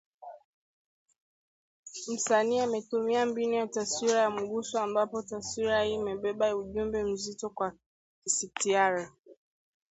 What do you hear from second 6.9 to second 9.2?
mzito wa kisitiari